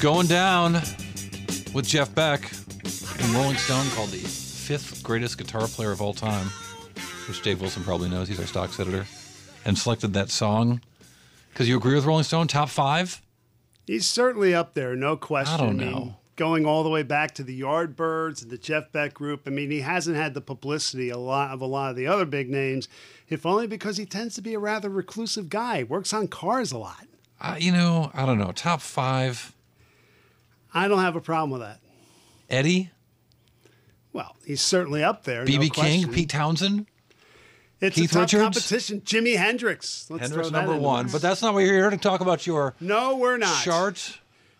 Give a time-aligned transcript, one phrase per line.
[0.00, 0.74] Going down
[1.72, 2.52] with Jeff Beck
[3.18, 6.46] and Rolling Stone called the fifth greatest guitar player of all time,
[7.28, 8.28] which Dave Wilson probably knows.
[8.28, 9.06] He's our stocks editor,
[9.64, 10.82] and selected that song
[11.50, 13.22] because you agree with Rolling Stone top five.
[13.86, 15.54] He's certainly up there, no question.
[15.54, 16.16] I don't mean, know.
[16.36, 19.42] going all the way back to the Yardbirds and the Jeff Beck group.
[19.46, 22.26] I mean, he hasn't had the publicity a lot of a lot of the other
[22.26, 22.86] big names,
[23.30, 25.84] if only because he tends to be a rather reclusive guy.
[25.84, 27.06] Works on cars a lot.
[27.40, 28.52] Uh, you know, I don't know.
[28.52, 29.52] Top five.
[30.76, 31.80] I don't have a problem with that.
[32.50, 32.90] Eddie,
[34.12, 35.44] Well, he's certainly up there.
[35.44, 36.12] no BB King.
[36.12, 36.86] Pete Townshend,
[37.80, 38.42] It's Keith a tough Richards?
[38.42, 39.00] competition.
[39.00, 40.06] Jimi Hendrix.
[40.10, 41.06] Let's Hendrix number in one.
[41.06, 41.12] there.
[41.12, 42.46] But that's not what you're here to talk about.
[42.46, 43.62] Your no, we're not.
[43.64, 44.18] Charts.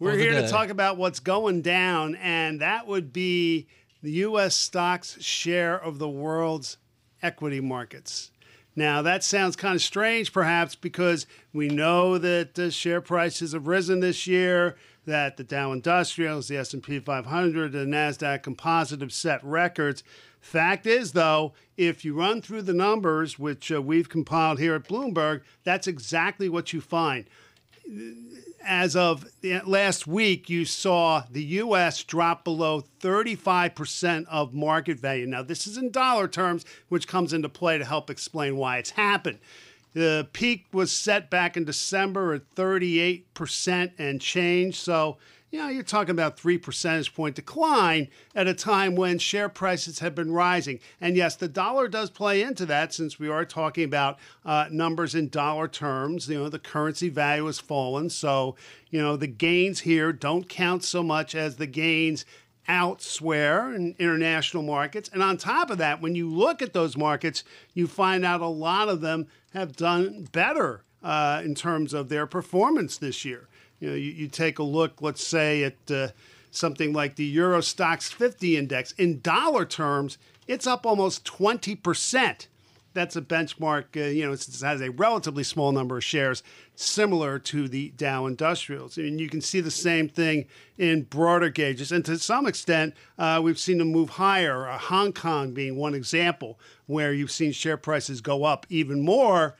[0.00, 3.66] We're here to talk about what's going down, and that would be
[4.02, 4.54] the U.S.
[4.54, 6.76] stocks share of the world's
[7.20, 8.30] equity markets.
[8.76, 13.66] Now, that sounds kind of strange, perhaps, because we know that the share prices have
[13.66, 14.76] risen this year,
[15.08, 20.04] that the Dow Industrials, the S&P 500, the Nasdaq Composite have set records.
[20.40, 24.88] Fact is, though, if you run through the numbers, which uh, we've compiled here at
[24.88, 27.26] Bloomberg, that's exactly what you find
[28.64, 29.24] as of
[29.64, 32.02] last week, you saw the U.S.
[32.04, 35.26] drop below 35% of market value.
[35.26, 38.90] Now, this is in dollar terms, which comes into play to help explain why it's
[38.90, 39.38] happened.
[39.98, 44.78] The peak was set back in December at 38% and change.
[44.78, 45.18] So,
[45.50, 49.98] you know, you're talking about three percentage point decline at a time when share prices
[49.98, 50.78] have been rising.
[51.00, 55.16] And yes, the dollar does play into that since we are talking about uh, numbers
[55.16, 56.28] in dollar terms.
[56.28, 58.08] You know, the currency value has fallen.
[58.08, 58.54] So,
[58.90, 62.24] you know, the gains here don't count so much as the gains
[62.68, 65.10] elsewhere in international markets.
[65.12, 67.42] And on top of that, when you look at those markets,
[67.74, 72.26] you find out a lot of them have done better uh, in terms of their
[72.26, 73.48] performance this year.
[73.80, 76.08] You know, you, you take a look, let's say, at uh,
[76.50, 78.92] something like the Euro Stoxx 50 index.
[78.92, 82.46] In dollar terms, it's up almost 20%.
[82.98, 86.42] That's a benchmark, uh, you know, since it has a relatively small number of shares,
[86.74, 88.98] similar to the Dow Industrials.
[88.98, 90.46] I mean, you can see the same thing
[90.78, 91.92] in broader gauges.
[91.92, 95.94] And to some extent, uh, we've seen them move higher, uh, Hong Kong being one
[95.94, 99.54] example, where you've seen share prices go up even more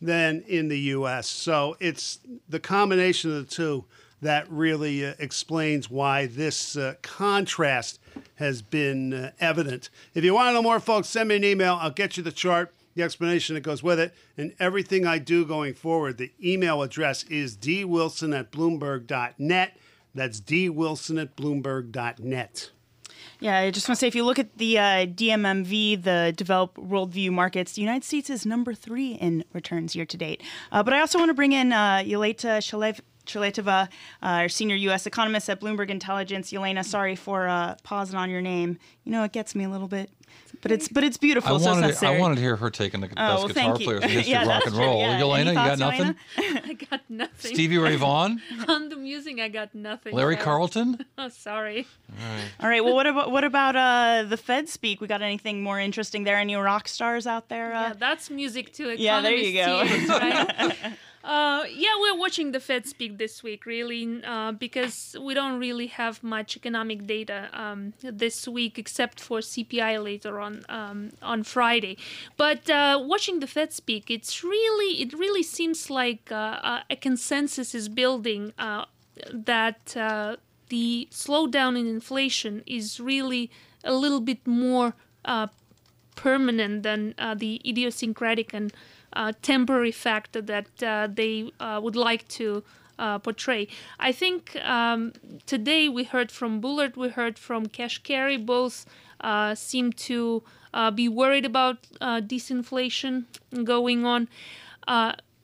[0.00, 1.26] than in the U.S.
[1.26, 3.84] So it's the combination of the two
[4.22, 8.00] that really uh, explains why this uh, contrast
[8.36, 9.90] has been uh, evident.
[10.14, 11.78] If you want to know more, folks, send me an email.
[11.80, 15.44] I'll get you the chart, the explanation that goes with it, and everything I do
[15.44, 16.18] going forward.
[16.18, 19.76] The email address is dwilson at bloomberg.net.
[20.14, 22.70] That's dwilson at bloomberg.net.
[23.40, 26.76] Yeah, I just want to say if you look at the uh, DMMV, the developed
[26.76, 30.42] worldview markets, the United States is number three in returns year to date.
[30.72, 33.00] Uh, but I also want to bring in uh, Shalev.
[33.28, 33.88] Shulyatyeva, uh,
[34.22, 35.06] our senior U.S.
[35.06, 36.50] economist at Bloomberg Intelligence.
[36.52, 38.78] Yelena, sorry for uh, pausing on your name.
[39.04, 40.10] You know, it gets me a little bit,
[40.60, 41.54] but it's but it's beautiful.
[41.56, 42.06] I so wanted, to.
[42.06, 43.86] I wanted to hear her taking the Oh, best well, guitar thank you.
[43.86, 45.00] players in the history Yeah, of rock that's and true, roll.
[45.00, 45.20] yeah.
[45.20, 46.14] Yelena, Any you got nothing?
[46.36, 46.64] Yelena?
[46.68, 47.54] I got nothing.
[47.54, 50.14] Stevie Ray Vaughan, On the music, I got nothing.
[50.14, 51.04] Larry so- Carlton.
[51.16, 51.86] Oh, sorry.
[52.10, 52.44] All right.
[52.60, 52.84] All right.
[52.84, 55.00] Well, what about what about uh, the Fed speak?
[55.00, 56.36] We got anything more interesting there?
[56.36, 57.72] Any rock stars out there?
[57.74, 59.82] Uh, Yeah, that's music to economists' Yeah, there you go.
[59.84, 60.92] ears, right?
[61.24, 65.88] Uh, yeah, we're watching the Fed speak this week, really, uh, because we don't really
[65.88, 71.98] have much economic data um, this week, except for CPI later on um, on Friday.
[72.36, 76.96] But uh, watching the Fed speak, it's really it really seems like uh, uh, a
[76.96, 78.52] consensus is building
[79.32, 79.96] that
[80.68, 83.50] the slowdown in inflation is really
[83.82, 84.94] a little bit more
[86.14, 88.72] permanent than the idiosyncratic and
[89.12, 92.62] uh, temporary factor that uh, they uh, would like to
[92.98, 93.68] uh, portray.
[93.98, 95.12] I think um,
[95.46, 98.86] today we heard from Bullard, we heard from Kashkari, both
[99.20, 100.42] uh, seem to
[100.94, 103.24] be worried about disinflation
[103.64, 104.28] going on.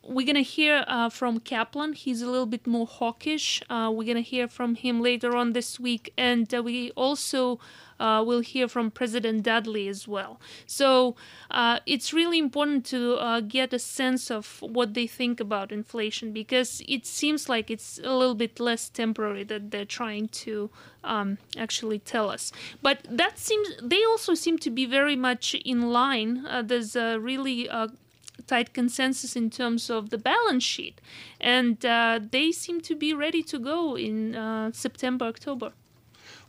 [0.06, 1.95] We're to hear uh, from Kaplan.
[1.95, 3.62] He's a little bit more hawkish.
[3.71, 6.12] Uh, we're to hear from him later on this week.
[6.19, 7.59] And uh, we also
[7.99, 10.41] uh, will hear from President Dudley as well.
[10.67, 11.17] So
[11.51, 16.33] uh, it's really important to uh, get a sense of what they think about inflation
[16.33, 20.71] because it seems like it's a little bit less temporary that they're trying to
[21.03, 22.53] um, actually tell us.
[22.83, 26.47] But that seems, they also seem to be very much in line.
[26.65, 27.69] There's a really
[28.46, 31.00] tight consensus in terms of the balance sheet,
[31.41, 35.73] and uh, they seem to be ready to go in uh, September, October.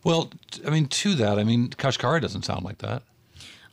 [0.03, 0.31] Well,
[0.65, 3.01] I mean, to that, I mean, Kashkari doesn't sound like that.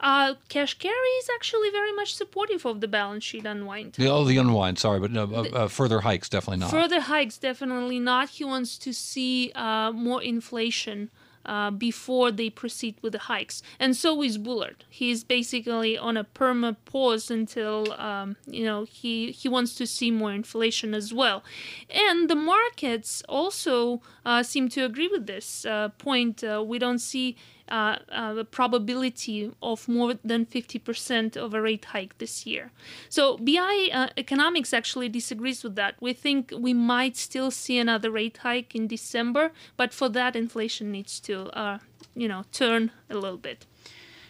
[0.00, 3.96] Uh, Kashkari is actually very much supportive of the balance sheet unwind.
[4.00, 4.78] Oh, the unwind.
[4.78, 6.70] Sorry, but no, uh, uh, further hikes definitely not.
[6.70, 8.30] Further hikes, definitely not.
[8.30, 11.10] He wants to see uh, more inflation
[11.46, 13.62] uh, before they proceed with the hikes.
[13.78, 14.84] And so is Bullard.
[14.88, 20.10] He's basically on a perma pause until um, you know he he wants to see
[20.10, 21.42] more inflation as well.
[21.90, 26.44] And the markets also uh, seem to agree with this uh, point.
[26.44, 27.36] Uh, we don't see
[27.72, 32.70] uh, uh, the probability of more than 50% of a rate hike this year.
[33.08, 35.94] So BI uh, Economics actually disagrees with that.
[35.98, 40.92] We think we might still see another rate hike in December, but for that, inflation
[40.92, 41.78] needs to, uh,
[42.14, 43.64] you know, turn a little bit.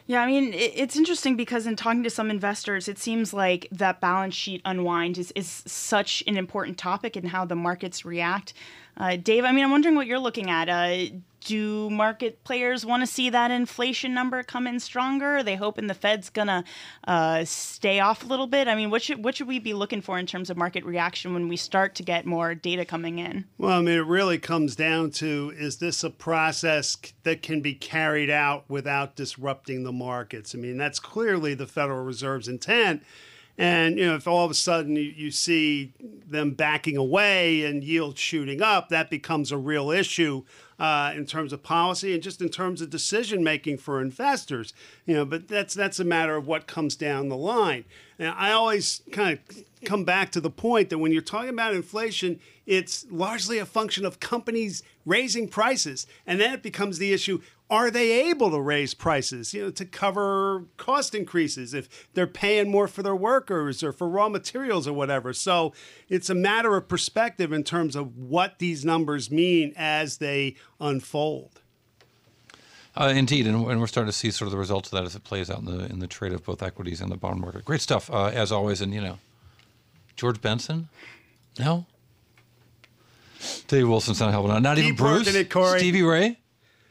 [0.07, 4.01] Yeah, I mean, it's interesting because in talking to some investors, it seems like that
[4.01, 8.53] balance sheet unwind is, is such an important topic in how the markets react.
[8.97, 10.69] Uh, Dave, I mean, I'm wondering what you're looking at.
[10.69, 15.39] Uh, do market players want to see that inflation number come in stronger?
[15.39, 16.65] Are they hoping the Fed's gonna
[17.07, 18.69] uh, stay off a little bit?
[18.69, 21.33] I mean, what should what should we be looking for in terms of market reaction
[21.33, 23.45] when we start to get more data coming in?
[23.59, 27.75] Well, I mean, it really comes down to is this a process that can be
[27.75, 30.55] carried out without disrupting the markets?
[30.55, 33.03] I mean, that's clearly the Federal Reserve's intent.
[33.59, 35.93] And you know, if all of a sudden you, you see
[36.27, 40.45] them backing away and yields shooting up, that becomes a real issue
[40.79, 44.73] uh, in terms of policy and just in terms of decision making for investors.
[45.07, 47.85] You know, but that's that's a matter of what comes down the line.
[48.19, 51.75] And I always kind of come back to the point that when you're talking about
[51.75, 57.41] inflation, it's largely a function of companies raising prices, and then it becomes the issue:
[57.73, 62.71] are they able to raise prices, you know, to cover cost increases if they're paying
[62.71, 65.33] more for their workers or for raw materials or whatever?
[65.33, 65.73] So
[66.07, 71.63] it's a matter of perspective in terms of what these numbers mean as they unfold.
[72.95, 75.17] Uh, indeed, and, and, we're starting to see sort of the results of that as
[75.17, 77.65] it plays out in the in the trade of both equities and the bond market.
[77.65, 78.83] Great stuff, uh, as always.
[78.83, 79.19] And you know,
[80.15, 80.91] George Benson,
[81.59, 81.87] no,
[83.67, 84.61] Dave Wilson's not helping out.
[84.61, 86.37] Not Deep even Bruce, it, Stevie Ray.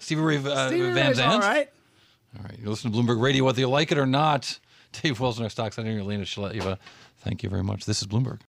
[0.02, 1.34] Stevie Ray uh, Stevie Van Zandt.
[1.34, 1.70] All right.
[2.38, 2.60] All right.
[2.60, 4.60] You listen to Bloomberg Radio, whether you like it or not.
[5.02, 6.78] Dave Wilson, our stocks editor, Yelena Shulyatyeva.
[7.20, 7.86] Thank you very much.
[7.86, 8.40] This is Bloomberg.